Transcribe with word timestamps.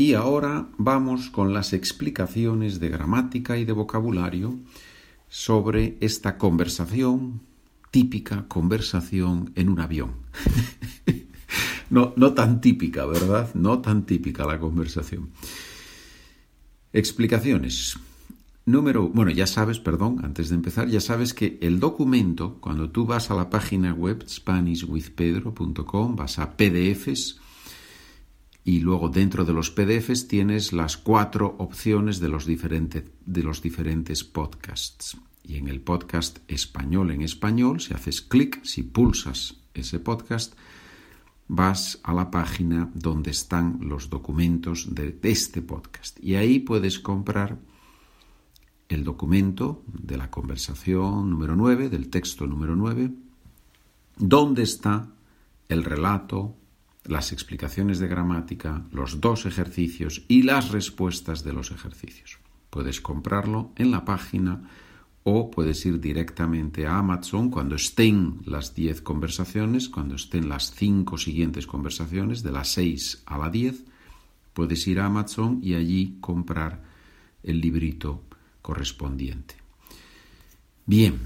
Y 0.00 0.14
ahora 0.14 0.68
vamos 0.78 1.28
con 1.28 1.52
las 1.52 1.72
explicaciones 1.72 2.78
de 2.78 2.88
gramática 2.88 3.58
y 3.58 3.64
de 3.64 3.72
vocabulario 3.72 4.56
sobre 5.28 5.98
esta 6.00 6.38
conversación, 6.38 7.40
típica 7.90 8.46
conversación 8.46 9.50
en 9.56 9.68
un 9.68 9.80
avión. 9.80 10.12
no, 11.90 12.12
no 12.14 12.32
tan 12.32 12.60
típica, 12.60 13.06
¿verdad? 13.06 13.52
No 13.54 13.80
tan 13.80 14.06
típica 14.06 14.46
la 14.46 14.60
conversación. 14.60 15.30
Explicaciones. 16.92 17.98
Número, 18.66 19.08
bueno, 19.08 19.32
ya 19.32 19.48
sabes, 19.48 19.80
perdón, 19.80 20.20
antes 20.22 20.48
de 20.50 20.54
empezar, 20.54 20.86
ya 20.86 21.00
sabes 21.00 21.34
que 21.34 21.58
el 21.60 21.80
documento, 21.80 22.58
cuando 22.60 22.88
tú 22.90 23.04
vas 23.04 23.32
a 23.32 23.34
la 23.34 23.50
página 23.50 23.94
web 23.94 24.24
SpanishWithPedro.com, 24.28 26.14
vas 26.14 26.38
a 26.38 26.56
PDFs 26.56 27.40
y 28.68 28.80
luego 28.80 29.08
dentro 29.08 29.46
de 29.46 29.54
los 29.54 29.70
PDFs 29.70 30.28
tienes 30.28 30.74
las 30.74 30.98
cuatro 30.98 31.56
opciones 31.56 32.20
de 32.20 32.28
los, 32.28 32.44
diferentes, 32.44 33.02
de 33.24 33.42
los 33.42 33.62
diferentes 33.62 34.24
podcasts. 34.24 35.16
Y 35.42 35.56
en 35.56 35.68
el 35.68 35.80
podcast 35.80 36.40
español 36.48 37.10
en 37.10 37.22
español, 37.22 37.80
si 37.80 37.94
haces 37.94 38.20
clic, 38.20 38.62
si 38.64 38.82
pulsas 38.82 39.56
ese 39.72 40.00
podcast, 40.00 40.52
vas 41.46 41.98
a 42.02 42.12
la 42.12 42.30
página 42.30 42.90
donde 42.92 43.30
están 43.30 43.78
los 43.80 44.10
documentos 44.10 44.94
de 44.94 45.18
este 45.22 45.62
podcast. 45.62 46.22
Y 46.22 46.34
ahí 46.34 46.58
puedes 46.58 46.98
comprar 46.98 47.56
el 48.90 49.02
documento 49.02 49.82
de 49.86 50.18
la 50.18 50.30
conversación 50.30 51.30
número 51.30 51.56
9, 51.56 51.88
del 51.88 52.10
texto 52.10 52.46
número 52.46 52.76
9, 52.76 53.12
donde 54.18 54.62
está 54.62 55.08
el 55.70 55.84
relato, 55.84 56.54
las 57.08 57.32
explicaciones 57.32 57.98
de 57.98 58.06
gramática, 58.06 58.84
los 58.92 59.20
dos 59.20 59.46
ejercicios 59.46 60.24
y 60.28 60.42
las 60.42 60.70
respuestas 60.70 61.42
de 61.42 61.52
los 61.52 61.70
ejercicios. 61.70 62.38
Puedes 62.70 63.00
comprarlo 63.00 63.72
en 63.76 63.90
la 63.90 64.04
página 64.04 64.68
o 65.24 65.50
puedes 65.50 65.84
ir 65.86 66.00
directamente 66.00 66.86
a 66.86 66.98
Amazon 66.98 67.50
cuando 67.50 67.74
estén 67.74 68.40
las 68.44 68.74
10 68.74 69.00
conversaciones, 69.02 69.88
cuando 69.88 70.14
estén 70.14 70.48
las 70.48 70.70
5 70.72 71.18
siguientes 71.18 71.66
conversaciones, 71.66 72.42
de 72.42 72.52
las 72.52 72.68
6 72.68 73.22
a 73.26 73.38
la 73.38 73.50
10, 73.50 73.84
puedes 74.52 74.86
ir 74.86 75.00
a 75.00 75.06
Amazon 75.06 75.60
y 75.62 75.74
allí 75.74 76.18
comprar 76.20 76.82
el 77.42 77.60
librito 77.60 78.22
correspondiente. 78.60 79.54
Bien, 80.84 81.18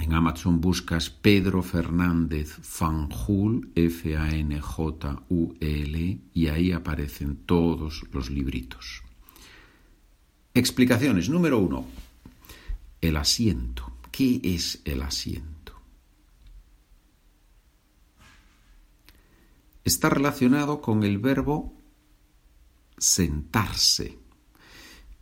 en 0.00 0.14
Amazon 0.14 0.60
buscas 0.60 1.10
Pedro 1.10 1.62
Fernández 1.62 2.58
Fanjul, 2.62 3.70
F-A-N-J-U-L, 3.74 4.60
y 6.32 6.48
ahí 6.48 6.72
aparecen 6.72 7.36
todos 7.46 8.04
los 8.12 8.30
libritos. 8.30 9.02
Explicaciones. 10.54 11.28
Número 11.28 11.58
uno. 11.58 11.86
El 13.00 13.16
asiento. 13.16 13.92
¿Qué 14.10 14.40
es 14.42 14.80
el 14.84 15.02
asiento? 15.02 15.74
Está 19.84 20.10
relacionado 20.10 20.80
con 20.80 21.04
el 21.04 21.18
verbo 21.18 21.74
sentarse 22.98 24.18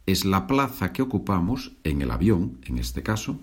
es 0.08 0.24
la 0.24 0.46
plaza 0.46 0.90
que 0.94 1.02
ocupamos 1.02 1.72
en 1.84 2.00
el 2.00 2.10
avión, 2.10 2.60
en 2.64 2.78
este 2.78 3.02
caso, 3.02 3.38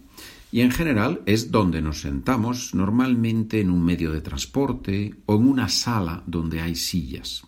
y 0.52 0.62
en 0.62 0.72
general 0.72 1.22
es 1.26 1.52
donde 1.52 1.82
nos 1.82 2.02
sentamos 2.02 2.74
normalmente 2.74 3.60
en 3.60 3.70
un 3.70 3.84
medio 3.84 4.12
de 4.12 4.22
transporte 4.22 5.16
o 5.26 5.36
en 5.36 5.48
una 5.48 5.70
sala 5.70 6.24
donde 6.26 6.62
hay 6.62 6.76
sillas. 6.76 7.44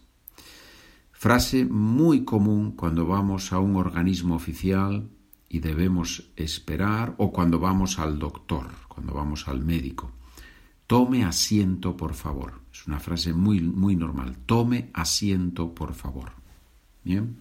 Frase 1.12 1.66
muy 1.66 2.26
común 2.26 2.74
cuando 2.74 3.06
vamos 3.06 3.52
a 3.52 3.60
un 3.60 3.76
organismo 3.76 4.36
oficial 4.36 5.10
y 5.50 5.60
debemos 5.60 6.30
esperar 6.36 7.16
o 7.18 7.32
cuando 7.32 7.60
vamos 7.60 7.98
al 8.00 8.20
doctor, 8.20 8.68
cuando 8.88 9.14
vamos 9.14 9.48
al 9.48 9.64
médico. 9.64 10.12
Tome 10.86 11.24
asiento, 11.24 11.98
por 11.98 12.14
favor. 12.14 12.62
Es 12.72 12.88
una 12.88 13.00
frase 13.00 13.34
muy, 13.34 13.62
muy 13.62 13.96
normal. 13.96 14.38
Tome 14.46 14.90
asiento, 14.94 15.74
por 15.74 15.94
favor. 15.94 16.32
Bien. 17.04 17.38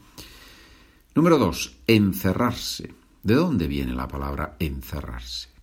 Número 1.14 1.38
dos, 1.38 1.76
encerrarse. 1.86 2.94
¿De 3.22 3.34
dónde 3.34 3.66
viene 3.66 3.94
la 3.94 4.09
palabra 4.09 4.56
encerrarse? 4.59 5.55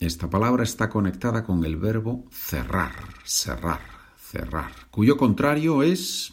Esta 0.00 0.30
palabra 0.30 0.64
está 0.64 0.88
conectada 0.88 1.44
con 1.44 1.62
el 1.62 1.76
verbo 1.76 2.24
cerrar, 2.30 2.94
cerrar, 3.22 3.82
cerrar, 4.18 4.72
cuyo 4.90 5.18
contrario 5.18 5.82
es 5.82 6.32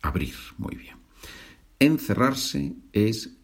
abrir. 0.00 0.34
Muy 0.56 0.76
bien. 0.76 0.96
Encerrarse 1.78 2.74
es 2.92 3.36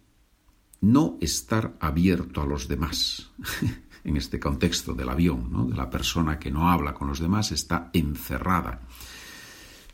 no 0.81 1.19
estar 1.21 1.77
abierto 1.79 2.41
a 2.41 2.47
los 2.47 2.67
demás. 2.67 3.29
en 4.03 4.17
este 4.17 4.39
contexto 4.39 4.95
del 4.95 5.09
avión, 5.09 5.69
de 5.69 5.75
la 5.75 5.91
persona 5.91 6.39
que 6.39 6.49
no 6.49 6.71
habla 6.71 6.95
con 6.95 7.09
los 7.09 7.19
demás, 7.19 7.51
está 7.51 7.91
encerrada 7.93 8.81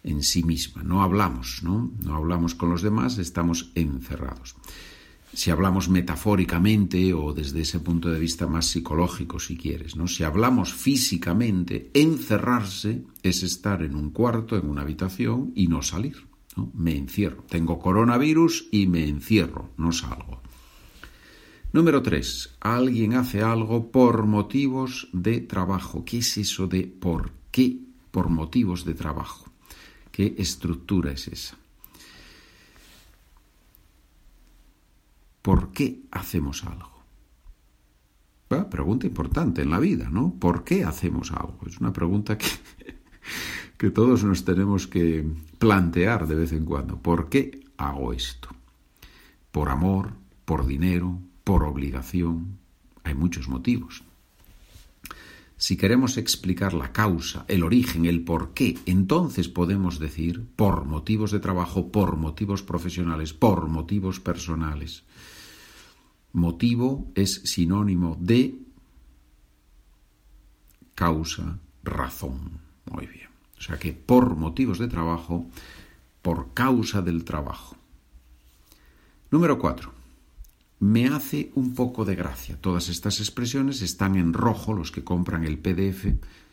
en 0.04 0.24
sí 0.24 0.42
misma. 0.42 0.84
No 0.84 1.04
hablamos, 1.04 1.64
¿no? 1.64 1.92
No 2.02 2.16
hablamos 2.16 2.56
con 2.56 2.70
los 2.70 2.82
demás, 2.82 3.18
estamos 3.18 3.72
encerrados. 3.76 4.56
Si 5.36 5.50
hablamos 5.50 5.90
metafóricamente 5.90 7.12
o 7.14 7.34
desde 7.34 7.62
ese 7.62 7.80
punto 7.80 8.12
de 8.12 8.20
vista 8.20 8.46
más 8.46 8.68
psicológico, 8.68 9.40
si 9.40 9.58
quieres, 9.58 9.96
¿no? 9.96 10.08
Si 10.08 10.24
hablamos 10.24 10.74
físicamente, 10.74 11.90
encerrarse 11.96 13.04
es 13.24 13.42
estar 13.42 13.82
en 13.82 13.96
un 13.96 14.12
cuarto, 14.12 14.56
en 14.56 14.70
una 14.70 14.84
habitación 14.84 15.52
y 15.56 15.68
no 15.68 15.82
salir. 15.82 16.28
Me 16.76 16.96
encierro. 16.96 17.44
Tengo 17.50 17.80
coronavirus 17.80 18.68
y 18.72 18.86
me 18.86 19.08
encierro, 19.08 19.72
no 19.78 19.92
salgo. 19.92 20.44
Número 21.72 22.04
3. 22.04 22.58
Alguien 22.60 23.16
hace 23.16 23.42
algo 23.42 23.92
por 23.92 24.28
motivos 24.28 25.10
de 25.14 25.42
trabajo. 25.42 26.06
¿Qué 26.06 26.20
es 26.20 26.38
eso 26.38 26.68
de 26.68 26.84
por 26.84 27.32
qué? 27.50 27.80
Por 28.12 28.30
motivos 28.30 28.86
de 28.86 28.94
trabajo. 28.94 29.52
¿Qué 30.12 30.36
estructura 30.38 31.12
es 31.12 31.28
esa? 31.28 31.58
¿Por 35.44 35.72
qué 35.72 36.02
hacemos 36.12 36.64
algo? 36.64 36.92
pregunta 38.70 39.08
importante 39.08 39.64
en 39.64 39.72
la 39.72 39.80
vida, 39.80 40.10
¿no? 40.12 40.36
¿Por 40.40 40.64
qué 40.64 40.84
hacemos 40.84 41.32
algo? 41.32 41.60
Es 41.66 41.80
una 41.80 41.92
pregunta 41.92 42.38
que, 42.38 42.48
que 43.78 43.90
todos 43.90 44.24
nos 44.24 44.46
tenemos 44.46 44.88
que 44.88 45.26
plantear 45.58 46.28
de 46.28 46.36
vez 46.36 46.52
en 46.52 46.66
cuando. 46.66 47.02
¿Por 47.02 47.30
qué 47.30 47.64
hago 47.78 48.14
esto? 48.14 48.50
¿Por 49.52 49.70
amor? 49.70 50.14
¿Por 50.46 50.68
dinero? 50.68 51.20
por 51.44 51.64
obligación. 51.64 52.58
Hay 53.04 53.16
muchos 53.16 53.48
motivos. 53.48 54.04
Si 55.58 55.78
queremos 55.78 56.18
explicar 56.18 56.74
la 56.74 56.92
causa, 56.92 57.46
el 57.48 57.64
origen, 57.64 58.06
el 58.06 58.24
por 58.24 58.54
qué, 58.54 58.78
entonces 58.86 59.48
podemos 59.48 60.00
decir 60.00 60.46
por 60.56 60.86
motivos 60.86 61.32
de 61.32 61.40
trabajo, 61.40 61.92
por 61.92 62.18
motivos 62.18 62.64
profesionales, 62.64 63.34
por 63.34 63.68
motivos 63.70 64.20
personales. 64.20 65.04
Motivo 66.34 67.12
es 67.16 67.34
sinónimo 67.46 68.18
de 68.20 68.56
causa, 70.96 71.60
razón. 71.84 72.60
Muy 72.92 73.08
bien. 73.08 73.30
O 73.58 73.62
sea 73.62 73.78
que 73.78 73.94
por 73.94 74.36
motivos 74.36 74.80
de 74.80 74.88
trabajo, 74.88 75.48
por 76.22 76.54
causa 76.54 77.02
del 77.02 77.24
trabajo. 77.24 77.78
Número 79.32 79.58
cuatro 79.58 80.03
me 80.84 81.08
hace 81.08 81.50
un 81.56 81.74
poco 81.74 82.04
de 82.04 82.14
gracia. 82.14 82.60
Todas 82.60 82.90
estas 82.90 83.22
expresiones 83.22 83.82
están 83.82 84.18
en 84.18 84.34
rojo, 84.34 84.74
los 84.74 84.92
que 84.92 85.02
compran 85.02 85.46
el 85.46 85.58
PDF. 85.58 86.08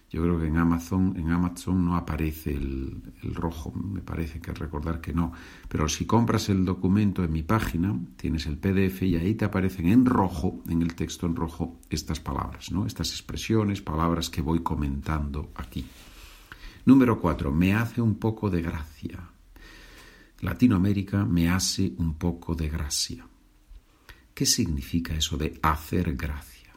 Yo 0.09 0.23
creo 0.23 0.39
que 0.39 0.47
en 0.47 0.57
Amazon, 0.57 1.15
en 1.17 1.33
Amazon 1.33 1.85
no 1.85 1.97
aparece 1.97 2.53
el, 2.53 3.03
rojo, 3.35 3.73
me 3.73 4.01
parece 4.01 4.41
que 4.41 4.53
recordar 4.53 5.01
que 5.01 5.13
no. 5.13 5.33
Pero 5.69 5.89
si 5.89 6.07
compras 6.07 6.49
el 6.49 6.65
documento 6.65 7.25
en 7.25 7.33
mi 7.33 7.43
página, 7.43 7.99
tienes 8.17 8.47
el 8.47 8.57
PDF 8.57 9.03
y 9.03 9.17
ahí 9.17 9.35
te 9.35 9.47
aparecen 9.47 9.89
en 9.89 10.07
rojo, 10.07 10.63
en 10.69 10.83
el 10.83 10.95
texto 10.95 11.27
en 11.27 11.35
rojo, 11.35 11.81
estas 11.91 12.21
palabras, 12.21 12.71
¿no? 12.71 12.87
Estas 12.87 13.11
expresiones, 13.11 13.81
palabras 13.83 14.31
que 14.31 14.43
voy 14.43 14.61
comentando 14.61 15.51
aquí. 15.57 15.85
Número 16.87 17.21
cuatro, 17.21 17.51
me 17.51 17.75
hace 17.75 18.01
un 18.01 18.15
poco 18.15 18.49
de 18.49 18.63
gracia. 18.63 19.19
Latinoamérica 20.41 21.25
me 21.25 21.51
hace 21.51 21.95
un 21.99 22.15
poco 22.15 22.55
de 22.55 22.69
gracia. 22.69 23.27
¿Qué 24.41 24.47
significa 24.47 25.15
eso 25.15 25.37
de 25.37 25.61
hacer 25.63 26.17
gracia? 26.17 26.73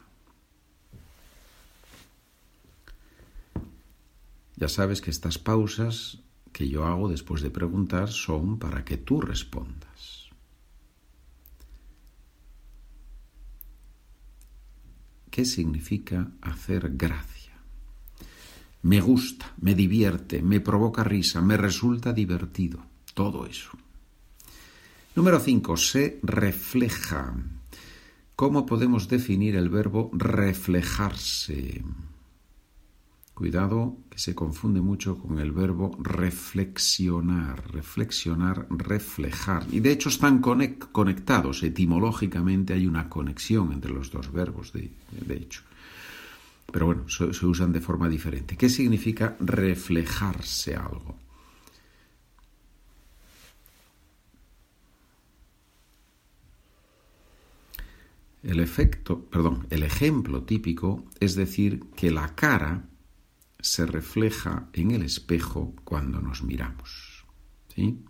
Ya 4.54 4.68
sabes 4.68 5.00
que 5.00 5.10
estas 5.10 5.38
pausas 5.38 6.18
que 6.52 6.68
yo 6.68 6.84
hago 6.84 7.08
después 7.08 7.40
de 7.40 7.48
preguntar 7.50 8.10
son 8.10 8.58
para 8.58 8.84
que 8.84 8.98
tú 8.98 9.22
respondas. 9.22 10.28
¿Qué 15.30 15.46
significa 15.46 16.32
hacer 16.42 16.90
gracia? 16.94 17.54
me 18.82 19.00
gusta, 19.00 19.54
me 19.62 19.74
divierte, 19.74 20.42
me 20.42 20.60
provoca 20.60 21.02
risa, 21.02 21.40
me 21.40 21.56
resulta 21.56 22.12
divertido. 22.12 22.84
Todo 23.14 23.46
eso. 23.46 23.70
Número 25.16 25.38
5. 25.38 25.76
Se 25.76 26.18
refleja. 26.24 27.36
¿Cómo 28.34 28.66
podemos 28.66 29.08
definir 29.08 29.54
el 29.54 29.68
verbo 29.68 30.10
reflejarse? 30.12 31.84
Cuidado 33.32 33.96
que 34.10 34.18
se 34.18 34.34
confunde 34.34 34.80
mucho 34.80 35.16
con 35.16 35.38
el 35.38 35.52
verbo 35.52 35.96
reflexionar, 36.00 37.72
reflexionar, 37.72 38.66
reflejar. 38.70 39.66
Y 39.70 39.78
de 39.78 39.92
hecho 39.92 40.08
están 40.08 40.40
conectados, 40.40 41.62
etimológicamente 41.62 42.72
hay 42.72 42.88
una 42.88 43.08
conexión 43.08 43.72
entre 43.72 43.92
los 43.92 44.10
dos 44.10 44.32
verbos, 44.32 44.72
de, 44.72 44.90
hecho. 45.30 45.62
Pero 46.72 46.86
bueno, 46.86 47.08
se 47.08 47.46
usan 47.46 47.72
de 47.72 47.80
forma 47.80 48.08
diferente. 48.08 48.56
¿Qué 48.56 48.68
significa 48.68 49.36
reflejarse 49.38 50.74
algo? 50.74 51.23
El 58.44 58.60
efecto, 58.60 59.24
perdón, 59.30 59.66
el 59.70 59.82
ejemplo 59.82 60.42
típico 60.42 61.06
es 61.18 61.34
decir 61.34 61.80
que 61.96 62.10
la 62.10 62.34
cara 62.34 62.90
se 63.58 63.86
refleja 63.86 64.68
en 64.74 64.90
el 64.90 65.02
espejo 65.02 65.74
cuando 65.82 66.20
nos 66.20 66.42
miramos. 66.42 67.24
¿sí? 67.74 68.04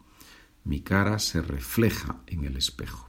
Mi 0.64 0.80
cara 0.80 1.20
se 1.20 1.40
refleja 1.40 2.20
en 2.26 2.44
el 2.44 2.56
espejo. 2.56 3.08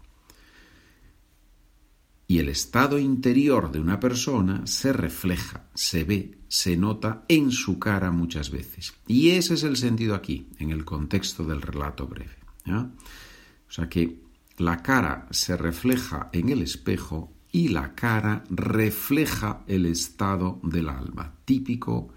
Y 2.27 2.37
el 2.37 2.49
estado 2.49 2.99
interior 2.99 3.71
de 3.71 3.79
una 3.79 3.99
persona 3.99 4.67
se 4.67 4.93
refleja, 4.93 5.67
se 5.73 6.03
ve, 6.03 6.37
se 6.47 6.77
nota 6.77 7.25
en 7.27 7.51
su 7.51 7.79
cara 7.79 8.11
muchas 8.11 8.51
veces. 8.51 8.93
Y 9.07 9.31
ese 9.31 9.55
es 9.55 9.63
el 9.63 9.77
sentido 9.77 10.13
aquí, 10.13 10.51
en 10.59 10.69
el 10.69 10.85
contexto 10.85 11.43
del 11.43 11.63
relato 11.63 12.07
breve. 12.07 12.37
O 12.67 13.71
sea 13.71 13.89
que 13.89 14.24
la 14.57 14.81
cara 14.81 15.27
se 15.31 15.57
refleja 15.57 16.29
en 16.31 16.49
el 16.49 16.61
espejo 16.61 17.31
y 17.51 17.69
la 17.69 17.93
cara 17.95 18.43
refleja 18.49 19.63
el 19.67 19.85
estado 19.85 20.59
del 20.63 20.89
alma. 20.89 21.33
Típico 21.45 22.09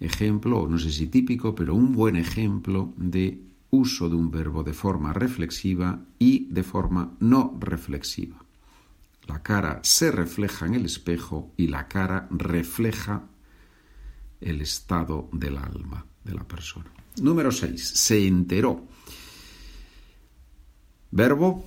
ejemplo, 0.00 0.66
no 0.68 0.78
sé 0.78 0.90
si 0.90 1.06
típico, 1.06 1.54
pero 1.54 1.74
un 1.74 1.92
buen 1.92 2.16
ejemplo 2.16 2.92
de 2.96 3.42
uso 3.70 4.08
de 4.08 4.16
un 4.16 4.30
verbo 4.30 4.62
de 4.62 4.72
forma 4.72 5.12
reflexiva 5.12 6.00
y 6.18 6.46
de 6.46 6.62
forma 6.62 7.16
no 7.20 7.56
reflexiva. 7.60 8.36
La 9.26 9.42
cara 9.42 9.80
se 9.82 10.10
refleja 10.12 10.66
en 10.66 10.74
el 10.74 10.84
espejo 10.84 11.52
y 11.56 11.66
la 11.66 11.88
cara 11.88 12.28
refleja 12.30 13.24
el 14.40 14.60
estado 14.60 15.28
del 15.32 15.56
alma 15.56 16.06
de 16.22 16.34
la 16.34 16.44
persona. 16.44 16.90
Número 17.20 17.50
6. 17.50 17.82
Se 17.82 18.26
enteró. 18.26 18.84
Verbo 21.16 21.64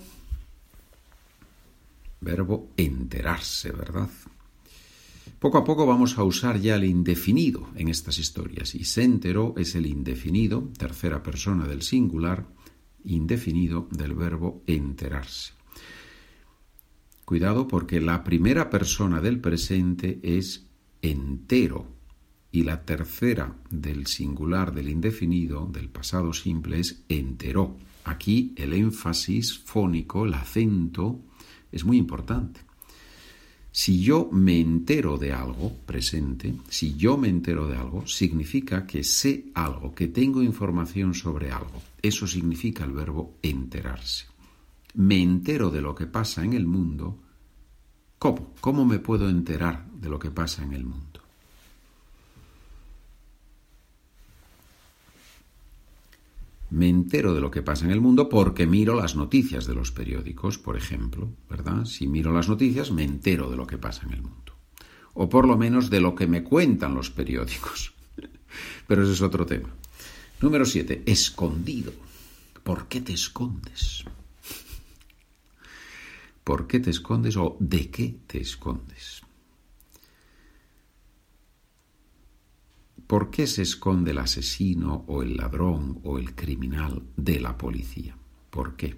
verbo 2.22 2.69
enterarse, 2.78 3.72
¿verdad? 3.72 4.07
Poco 5.40 5.57
a 5.57 5.63
poco 5.63 5.88
vamos 5.88 6.19
a 6.19 6.24
usar 6.24 6.60
ya 6.60 6.75
el 6.75 6.84
indefinido 6.84 7.68
en 7.75 7.88
estas 7.88 8.19
historias 8.19 8.75
y 8.75 8.84
se 8.84 9.01
enteró 9.01 9.56
es 9.57 9.74
el 9.74 9.88
indefinido, 9.88 10.69
tercera 10.78 11.24
persona 11.24 11.66
del 11.66 11.81
singular, 11.81 12.46
indefinido 13.04 13.88
del 13.90 14.13
verbo 14.13 14.62
enterarse. 14.68 15.54
Cuidado 17.25 17.68
porque 17.68 18.01
la 18.01 18.24
primera 18.24 18.69
persona 18.69 19.19
del 19.19 19.40
presente 19.40 20.19
es 20.22 20.68
entero 21.01 21.88
y 22.51 22.66
la 22.66 22.84
tercera 22.86 23.56
del 23.72 24.06
singular 24.06 24.75
del 24.75 24.90
indefinido 24.90 25.66
del 25.66 25.90
pasado 25.90 26.34
simple 26.34 26.81
es 26.81 27.04
enteró. 27.10 27.78
Aquí 28.10 28.54
el 28.56 28.74
énfasis 28.74 29.60
fónico, 29.60 30.26
el 30.26 30.34
acento, 30.34 31.20
es 31.72 31.86
muy 31.86 31.98
importante. 31.98 32.62
Si 33.72 34.02
yo 34.02 34.30
me 34.32 34.60
entero 34.60 35.20
de 35.20 35.32
algo 35.32 35.72
presente, 35.86 36.56
si 36.70 36.96
yo 36.96 37.18
me 37.18 37.30
entero 37.30 37.68
de 37.68 37.78
algo, 37.78 38.08
significa 38.08 38.88
que 38.88 39.04
sé 39.04 39.52
algo, 39.54 39.94
que 39.94 40.08
tengo 40.08 40.42
información 40.42 41.14
sobre 41.14 41.52
algo. 41.52 41.84
Eso 42.02 42.26
significa 42.26 42.84
el 42.84 42.94
verbo 42.94 43.36
enterarse. 43.44 44.26
Me 44.96 45.22
entero 45.22 45.70
de 45.70 45.82
lo 45.82 45.94
que 45.94 46.08
pasa 46.08 46.44
en 46.44 46.54
el 46.54 46.66
mundo. 46.66 47.16
¿Cómo? 48.18 48.56
¿Cómo 48.60 48.86
me 48.86 48.98
puedo 48.98 49.30
enterar 49.30 49.88
de 49.92 50.10
lo 50.10 50.18
que 50.18 50.32
pasa 50.32 50.64
en 50.64 50.74
el 50.74 50.84
mundo? 50.84 51.22
Me 56.71 56.88
entero 56.88 57.33
de 57.33 57.42
lo 57.42 57.51
que 57.51 57.62
pasa 57.62 57.86
en 57.86 57.92
el 57.92 58.01
mundo 58.01 58.30
porque 58.30 58.68
miro 58.68 58.95
las 58.95 59.16
noticias 59.16 59.66
de 59.66 59.74
los 59.74 59.92
periódicos, 59.92 60.57
por 60.57 60.77
ejemplo, 60.77 61.30
¿verdad? 61.50 61.86
Si 61.86 62.07
miro 62.07 62.31
las 62.31 62.50
noticias, 62.50 62.92
me 62.92 63.04
entero 63.04 63.50
de 63.50 63.57
lo 63.57 63.66
que 63.66 63.77
pasa 63.77 64.06
en 64.06 64.13
el 64.13 64.21
mundo. 64.21 64.54
O 65.13 65.30
por 65.30 65.48
lo 65.48 65.57
menos 65.57 65.89
de 65.89 66.00
lo 66.00 66.16
que 66.16 66.27
me 66.27 66.44
cuentan 66.44 66.94
los 66.94 67.10
periódicos. 67.10 67.94
Pero 68.88 69.04
ese 69.04 69.13
es 69.13 69.21
otro 69.21 69.45
tema. 69.45 69.69
Número 70.42 70.66
7. 70.66 71.04
Escondido. 71.06 71.92
¿Por 72.63 72.88
qué 72.88 73.01
te 73.01 73.13
escondes? 73.13 74.06
¿Por 76.44 76.68
qué 76.68 76.80
te 76.80 76.89
escondes 76.89 77.36
o 77.38 77.57
de 77.60 77.89
qué 77.89 78.15
te 78.27 78.39
escondes? 78.39 79.22
¿Por 83.10 83.32
qué 83.32 83.48
se 83.48 83.64
esconde 83.64 84.12
el 84.12 84.20
asesino 84.20 85.04
o 85.08 85.24
el 85.24 85.36
ladrón 85.36 86.00
o 86.04 86.20
el 86.20 86.36
criminal 86.36 87.02
de 87.18 87.40
la 87.40 87.58
policía? 87.58 88.16
¿Por 88.52 88.76
qué? 88.76 88.96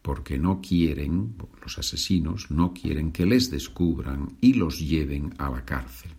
Porque 0.00 0.38
no 0.38 0.62
quieren, 0.62 1.36
los 1.60 1.78
asesinos 1.78 2.50
no 2.50 2.72
quieren 2.72 3.12
que 3.12 3.26
les 3.26 3.50
descubran 3.50 4.38
y 4.40 4.54
los 4.54 4.78
lleven 4.78 5.34
a 5.36 5.50
la 5.50 5.66
cárcel. 5.66 6.12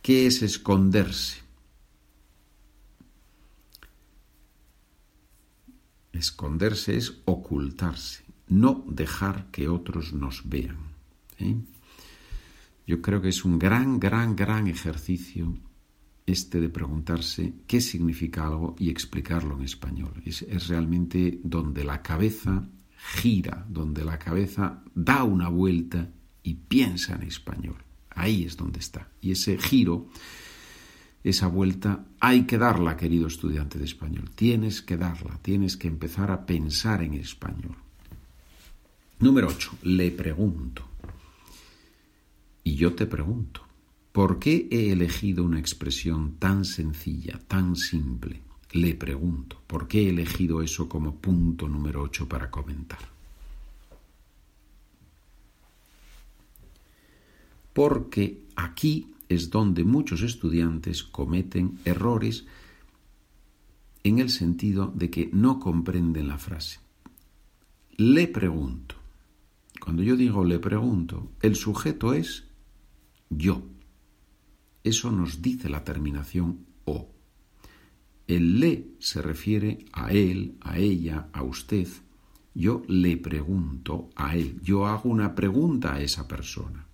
¿Qué 0.00 0.28
es 0.28 0.40
esconderse? 0.42 1.42
Esconderse 6.12 6.96
es 6.96 7.20
ocultarse, 7.24 8.22
no 8.46 8.84
dejar 8.86 9.50
que 9.50 9.66
otros 9.66 10.12
nos 10.12 10.48
vean. 10.48 10.78
¿eh? 11.40 11.56
Yo 12.86 13.00
creo 13.00 13.20
que 13.20 13.28
es 13.28 13.44
un 13.44 13.58
gran, 13.58 14.00
gran, 14.00 14.34
gran 14.34 14.66
ejercicio 14.66 15.56
este 16.26 16.60
de 16.60 16.68
preguntarse 16.68 17.54
qué 17.66 17.80
significa 17.80 18.46
algo 18.46 18.76
y 18.78 18.90
explicarlo 18.90 19.56
en 19.56 19.64
español. 19.64 20.22
Es, 20.24 20.68
realmente 20.68 21.40
donde 21.42 21.84
la 21.84 22.02
cabeza 22.02 22.68
gira, 22.96 23.66
donde 23.68 24.04
la 24.04 24.18
cabeza 24.18 24.82
da 24.94 25.24
una 25.24 25.48
vuelta 25.48 26.10
y 26.42 26.54
piensa 26.54 27.14
en 27.14 27.22
español. 27.22 27.84
Ahí 28.10 28.44
es 28.44 28.56
donde 28.56 28.80
está. 28.80 29.08
Y 29.20 29.32
ese 29.32 29.58
giro, 29.58 30.08
esa 31.24 31.46
vuelta, 31.46 32.04
hay 32.20 32.44
que 32.44 32.58
darla, 32.58 32.96
querido 32.96 33.26
estudiante 33.26 33.78
de 33.78 33.84
español. 33.84 34.30
Tienes 34.34 34.82
que 34.82 34.96
darla, 34.96 35.38
tienes 35.42 35.76
que 35.76 35.88
empezar 35.88 36.30
a 36.30 36.46
pensar 36.46 37.02
en 37.02 37.14
español. 37.14 37.76
Número 39.18 39.48
8. 39.48 39.78
Le 39.82 40.10
pregunto. 40.10 40.91
Y 42.64 42.76
yo 42.76 42.94
te 42.94 43.06
pregunto, 43.06 43.62
¿por 44.12 44.38
qué 44.38 44.68
he 44.70 44.92
elegido 44.92 45.44
una 45.44 45.58
expresión 45.58 46.36
tan 46.38 46.64
sencilla, 46.64 47.40
tan 47.48 47.76
simple? 47.76 48.42
Le 48.72 48.94
pregunto, 48.94 49.60
¿por 49.66 49.88
qué 49.88 50.06
he 50.06 50.08
elegido 50.10 50.62
eso 50.62 50.88
como 50.88 51.16
punto 51.16 51.68
número 51.68 52.02
8 52.02 52.28
para 52.28 52.50
comentar? 52.50 53.00
Porque 57.72 58.44
aquí 58.56 59.12
es 59.28 59.50
donde 59.50 59.84
muchos 59.84 60.22
estudiantes 60.22 61.02
cometen 61.02 61.78
errores 61.84 62.46
en 64.04 64.18
el 64.18 64.30
sentido 64.30 64.92
de 64.94 65.10
que 65.10 65.30
no 65.32 65.58
comprenden 65.58 66.28
la 66.28 66.38
frase. 66.38 66.80
Le 67.96 68.28
pregunto. 68.28 68.96
Cuando 69.80 70.02
yo 70.02 70.16
digo 70.16 70.44
le 70.44 70.58
pregunto, 70.58 71.32
el 71.40 71.56
sujeto 71.56 72.14
es 72.14 72.44
yo. 73.36 73.62
Eso 74.84 75.10
nos 75.10 75.42
dice 75.42 75.68
la 75.68 75.84
terminación 75.84 76.66
o. 76.84 77.08
El 78.26 78.60
le 78.60 78.88
se 78.98 79.22
refiere 79.22 79.84
a 79.92 80.12
él, 80.12 80.56
a 80.60 80.78
ella, 80.78 81.28
a 81.32 81.42
usted. 81.42 81.88
Yo 82.54 82.82
le 82.86 83.16
pregunto 83.16 84.10
a 84.14 84.36
él, 84.36 84.60
yo 84.62 84.86
hago 84.86 85.08
una 85.08 85.34
pregunta 85.34 85.94
a 85.94 86.00
esa 86.00 86.28
persona. 86.28 86.86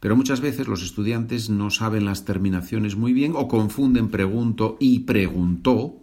Pero 0.00 0.16
muchas 0.16 0.42
veces 0.42 0.68
los 0.68 0.82
estudiantes 0.82 1.48
no 1.48 1.70
saben 1.70 2.04
las 2.04 2.26
terminaciones 2.26 2.94
muy 2.94 3.14
bien 3.14 3.32
o 3.34 3.48
confunden 3.48 4.10
pregunto 4.10 4.76
y 4.78 5.00
preguntó, 5.00 6.02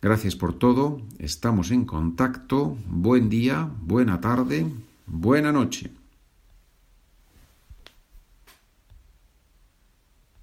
Gracias 0.00 0.36
por 0.36 0.54
todo, 0.54 1.02
estamos 1.18 1.70
en 1.70 1.84
contacto, 1.84 2.76
buen 2.88 3.28
día, 3.28 3.68
buena 3.82 4.20
tarde, 4.20 4.66
buena 5.06 5.52
noche. 5.52 5.90